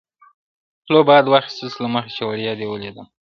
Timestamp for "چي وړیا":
2.15-2.53